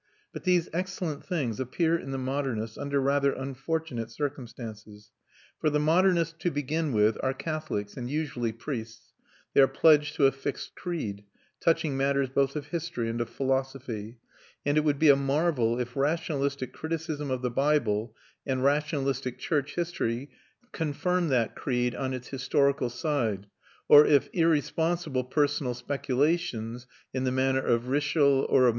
But 0.33 0.45
these 0.45 0.67
excellent 0.73 1.23
things 1.23 1.59
appear 1.59 1.95
in 1.95 2.09
the 2.09 2.17
modernists 2.17 2.75
under 2.75 2.99
rather 2.99 3.33
unfortunate 3.33 4.09
circumstances. 4.09 5.11
For 5.59 5.69
the 5.69 5.79
modernists 5.79 6.33
to 6.39 6.49
begin 6.49 6.91
with 6.91 7.19
are 7.21 7.35
Catholics, 7.35 7.95
and 7.95 8.09
usually 8.09 8.51
priests; 8.51 9.13
they 9.53 9.61
are 9.61 9.67
pledged 9.67 10.15
to 10.15 10.25
a 10.25 10.31
fixed 10.31 10.73
creed, 10.73 11.25
touching 11.59 11.95
matters 11.97 12.29
both 12.29 12.55
of 12.55 12.69
history 12.69 13.09
and 13.11 13.21
of 13.21 13.29
philosophy; 13.29 14.17
and 14.65 14.75
it 14.75 14.83
would 14.83 14.97
be 14.97 15.09
a 15.09 15.15
marvel 15.15 15.79
if 15.79 15.95
rationalistic 15.95 16.73
criticism 16.73 17.29
of 17.29 17.43
the 17.43 17.51
Bible 17.51 18.15
and 18.43 18.63
rationalistic 18.63 19.37
church 19.37 19.75
history 19.75 20.31
confirmed 20.71 21.29
that 21.29 21.55
creed 21.55 21.93
on 21.93 22.11
its 22.11 22.29
historical 22.29 22.89
side, 22.89 23.45
or 23.87 24.03
if 24.07 24.31
irresponsible 24.33 25.25
personal 25.25 25.75
speculations, 25.75 26.87
in 27.13 27.23
the 27.23 27.31
manner 27.31 27.61
of 27.61 27.83
Ritschl 27.83 28.47
or 28.49 28.65
of 28.65 28.69
M. 28.69 28.69